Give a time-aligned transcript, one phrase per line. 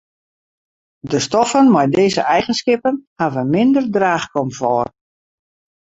[1.11, 4.93] De stoffen mei dizze eigenskippen hawwe minder draachkomfort.